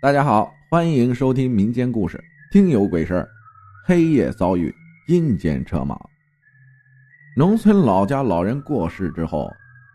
[0.00, 3.28] 大家好，欢迎收听民间故事，听有鬼事儿
[3.84, 4.72] 黑夜遭遇
[5.08, 5.98] 阴间车马。
[7.36, 9.50] 农村老家老人过世之后，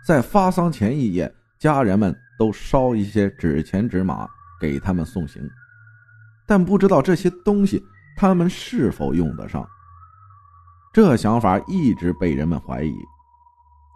[0.06, 4.28] 在发丧前一夜，家人们都烧一些纸钱纸马
[4.60, 5.42] 给他们送行，
[6.46, 7.82] 但不知道这些东西
[8.18, 9.66] 他们是否用得上。
[10.92, 12.94] 这想法一直被人们怀疑。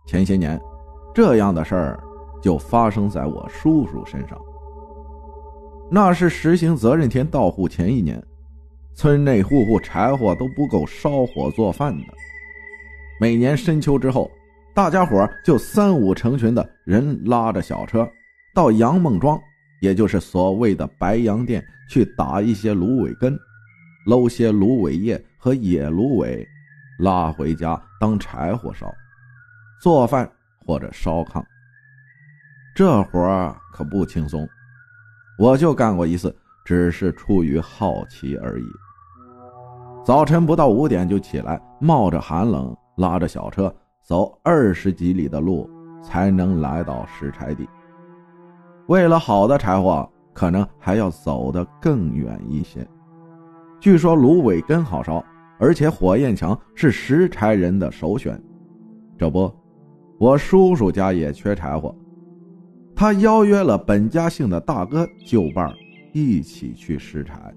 [0.05, 0.57] 前些年，
[1.13, 1.99] 这样的事儿
[2.41, 4.39] 就发生在我叔叔身上。
[5.89, 8.21] 那是实行责任田到户前一年，
[8.93, 12.07] 村内户户柴火都不够烧火做饭的。
[13.21, 14.29] 每年深秋之后，
[14.73, 18.07] 大家伙就三五成群的人拉着小车，
[18.53, 19.39] 到杨孟庄，
[19.79, 23.39] 也就是所谓的白杨店，去打一些芦苇根，
[24.05, 26.45] 搂些芦苇叶和野芦苇，
[26.99, 28.93] 拉回家当柴火烧，
[29.81, 30.29] 做饭
[30.65, 31.41] 或者烧炕。
[32.75, 34.47] 这活可不轻松。
[35.37, 38.65] 我就干过一次，只是出于好奇而已。
[40.03, 45.69] 早晨不到五点就起来，冒着寒冷，拉着小车走二十几里的路，
[46.01, 47.67] 才能来到拾柴地。
[48.87, 52.87] 为了好的柴火，可能还要走得更远一些。
[53.79, 55.23] 据说芦苇根好烧，
[55.59, 58.41] 而且火焰强，是拾柴人的首选。
[59.19, 59.53] 这不，
[60.17, 61.93] 我叔叔家也缺柴火。
[62.99, 65.71] 他邀约了本家姓的大哥就伴
[66.13, 67.53] 一起去拾柴。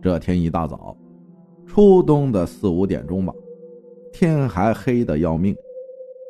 [0.00, 0.96] 这天一大早，
[1.66, 3.34] 初冬的四五点钟吧，
[4.10, 5.54] 天还黑得要命，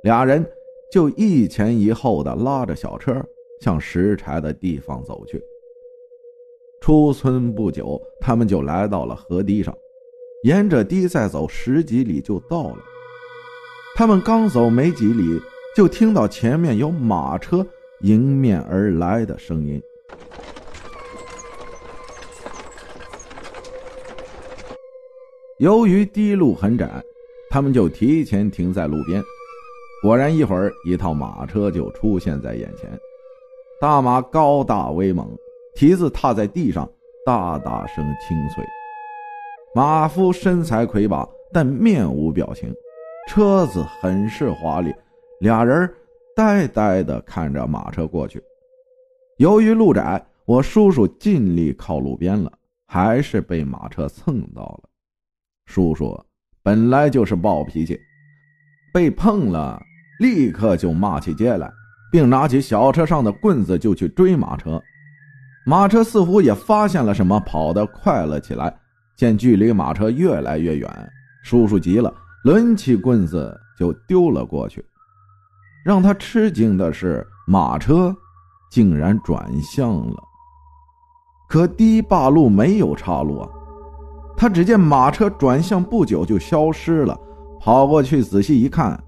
[0.03, 0.45] 俩人
[0.91, 3.25] 就一前一后的拉着小车
[3.61, 5.41] 向拾柴的地方走去。
[6.81, 9.73] 出村不久，他们就来到了河堤上，
[10.43, 12.79] 沿着堤再走十几里就到了。
[13.95, 15.41] 他们刚走没几里，
[15.77, 17.65] 就听到前面有马车。
[18.03, 19.81] 迎面而来的声音。
[25.59, 27.03] 由于堤路很窄，
[27.49, 29.23] 他们就提前停在路边。
[30.03, 32.91] 果然，一会儿一套马车就出现在眼前。
[33.81, 35.29] 大马高大威猛，
[35.75, 36.91] 蹄子踏在地上，
[37.25, 38.65] 大大声清脆。
[39.75, 42.75] 马夫身材魁拔，但面无表情。
[43.29, 44.93] 车子很是华丽，
[45.39, 45.89] 俩人。
[46.35, 48.43] 呆呆地看着马车过去，
[49.39, 52.51] 由于路窄，我叔叔尽力靠路边了，
[52.87, 54.89] 还是被马车蹭到了。
[55.67, 56.19] 叔叔
[56.63, 57.99] 本来就是暴脾气，
[58.93, 59.81] 被碰了，
[60.21, 61.71] 立刻就骂起街来，
[62.11, 64.83] 并拿起小车上的棍子就去追马车。
[65.67, 68.75] 马车似乎也发现了什么，跑得快了起来。
[69.17, 70.91] 见距离马车越来越远，
[71.45, 72.13] 叔叔急了，
[72.45, 74.85] 抡起棍子就丢了过去。
[75.85, 78.15] 让他吃惊的是，马车
[78.71, 80.23] 竟然转向了。
[81.49, 83.49] 可堤坝路没有岔路啊！
[84.37, 87.19] 他只见马车转向不久就消失了。
[87.61, 88.99] 跑过去仔细一看，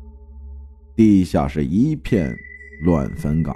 [0.94, 2.36] 地下是一片
[2.82, 3.54] 乱坟岗。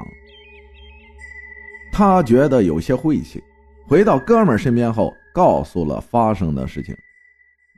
[1.93, 3.43] 他觉得有些晦气，
[3.87, 6.97] 回到哥们身边后，告诉了发生的事情。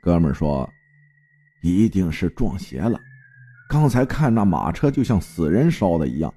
[0.01, 0.67] 哥们说
[1.61, 2.99] ：“一定是撞邪了。”
[3.71, 6.33] 刚才看那马车就像死人烧的一样，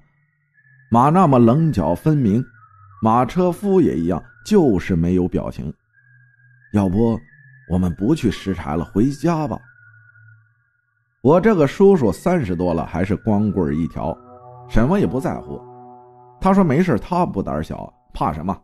[0.89, 2.41] 马那么棱角分明，
[3.01, 5.73] 马车夫也一样，就是没有表情。
[6.71, 7.19] 要不
[7.69, 9.59] 我们不去拾柴了，回家吧。
[11.21, 14.17] 我这个叔叔三十多了，还是光棍一条，
[14.69, 15.61] 什么也不在乎。
[16.39, 18.57] 他说没事，他不胆小，怕什么？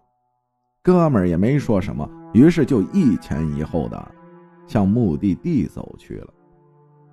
[0.81, 4.11] 哥们也没说什么，于是就一前一后的
[4.65, 6.33] 向目的地走去了。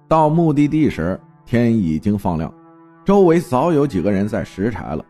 [0.07, 1.21] 到目的地时。
[1.51, 2.53] 天已经放亮，
[3.07, 5.03] 周围早有几个人在拾柴了，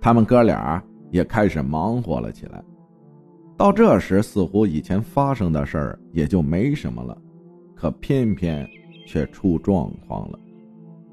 [0.00, 2.60] 他们哥俩也开始忙活了起来。
[3.56, 7.16] 到这时，似乎以前发生的事儿也就没什么了，
[7.76, 8.68] 可偏偏
[9.06, 10.38] 却出状况了。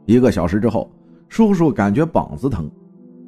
[0.07, 0.89] 一个小时之后，
[1.27, 2.67] 叔叔感觉膀子疼，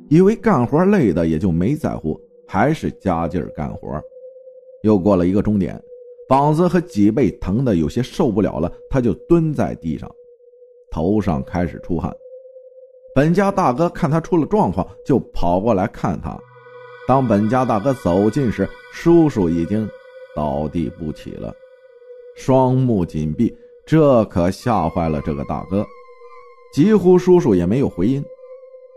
[0.10, 4.02] 以为干活累的，也就没在乎，还是加劲儿干活。
[4.82, 5.80] 又过了一个钟点，
[6.28, 10.10] 膀子和脊背疼的有些受不了了，他就蹲在地上。
[10.92, 12.14] 头上开始出汗，
[13.16, 16.38] 本家大哥看他出了状况，就跑过来看他。
[17.08, 19.90] 当本家大哥走近时，叔叔已经
[20.36, 21.56] 倒地不起了，
[22.36, 23.56] 双目紧闭，
[23.86, 25.86] 这可吓坏了这个大哥。
[26.74, 28.24] 几乎叔叔也没有回音，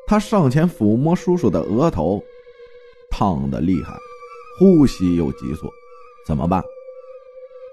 [0.06, 2.23] 他上前抚摸叔叔的额头，
[3.11, 3.96] 烫得厉害，
[4.58, 5.69] 呼吸又急促，
[6.26, 6.62] 怎么办？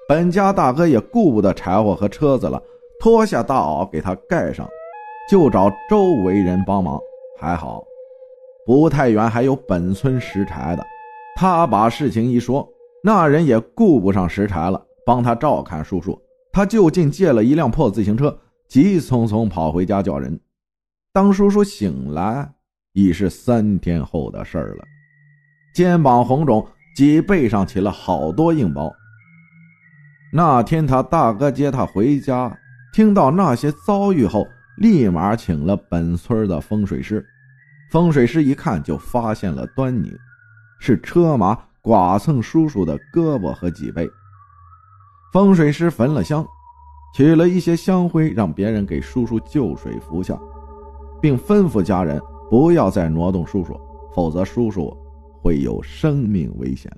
[0.07, 2.61] 本家大哥也顾不得柴火和车子了。
[3.01, 4.69] 脱下大袄给他盖上，
[5.27, 6.99] 就找周围人帮忙。
[7.39, 7.83] 还好，
[8.63, 10.85] 不太远还有本村拾柴的，
[11.35, 12.67] 他把事情一说，
[13.03, 16.15] 那人也顾不上拾柴了，帮他照看叔叔。
[16.53, 18.37] 他就近借了一辆破自行车，
[18.67, 20.39] 急匆匆跑回家叫人。
[21.11, 22.47] 当叔叔醒来，
[22.93, 24.83] 已是三天后的事儿了，
[25.73, 26.63] 肩膀红肿，
[26.95, 28.93] 脊背上起了好多硬包。
[30.31, 32.55] 那天他大哥接他回家，
[32.93, 34.45] 听到那些遭遇后，
[34.77, 37.25] 立马请了本村的风水师。
[37.89, 40.11] 风水师一看就发现了端倪，
[40.79, 44.09] 是车马剐蹭叔叔的胳膊和脊背。
[45.31, 46.45] 风水师焚了香，
[47.15, 50.37] 取了一些香灰，让别人给叔叔就水服下，
[51.21, 53.79] 并吩咐家人不要再挪动叔叔，
[54.13, 54.93] 否则叔叔
[55.41, 56.91] 会有生命危险。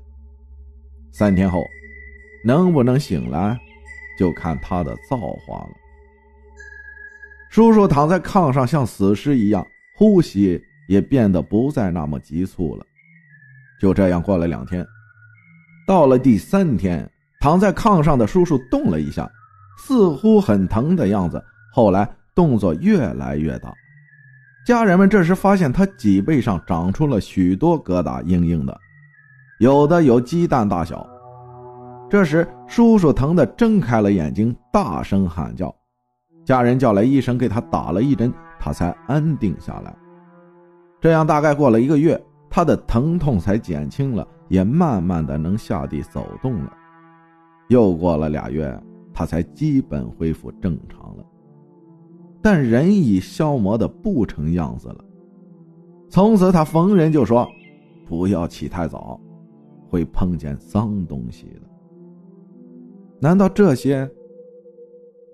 [1.11, 1.63] 三天后，
[2.43, 3.59] 能不能醒来，
[4.17, 5.82] 就看他的造化了。
[7.53, 9.63] 叔叔躺在炕上，像死尸一样，
[9.95, 12.83] 呼吸也变得不再那么急促了。
[13.79, 14.83] 就这样过了两天，
[15.87, 17.07] 到了第三天。
[17.39, 19.29] 躺在炕上的叔叔动了一下，
[19.77, 21.43] 似乎很疼的样子。
[21.71, 23.71] 后来动作越来越大，
[24.65, 28.75] 家人们这时发现他脊背上长出了许多疙瘩，硬硬的，
[29.59, 31.07] 有的有鸡蛋大小。
[32.09, 35.71] 这时叔叔疼得睁开了眼睛，大声喊叫。
[36.43, 39.95] 家人叫来医生，给他打了一针，他才安定下来。
[40.99, 46.73] 这样大概过了一个月，他的疼痛才减轻了，也慢慢的能下地走动了。
[47.69, 48.77] 又过了俩月，
[49.13, 51.25] 他才基本恢复正常了。
[52.41, 55.05] 但人已消磨的不成样子了。
[56.09, 57.47] 从此他逢人就说
[58.05, 59.19] ：“不要起太早，
[59.89, 61.61] 会碰见脏东西的。”
[63.19, 64.09] 难道这些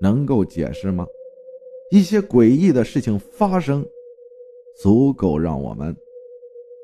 [0.02, 1.06] 能够解释吗？
[1.92, 3.86] 一些诡异的事情发生，
[4.82, 5.96] 足够让我们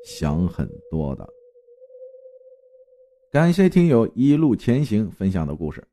[0.04, 1.28] 想很多的。
[3.30, 5.86] 感谢听友一路前行分享的故事，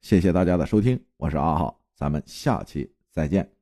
[0.00, 3.59] 谢谢大家的收听，我是阿浩，咱们下期再见。